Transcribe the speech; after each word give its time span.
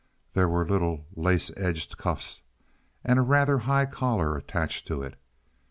There 0.33 0.49
were 0.49 0.67
little 0.67 1.05
lace 1.15 1.51
edged 1.55 1.95
cuffs 1.95 2.41
and 3.03 3.19
a 3.19 3.21
rather 3.21 3.59
high 3.59 3.85
collar 3.85 4.35
attached 4.35 4.87
to 4.87 5.03
it. 5.03 5.13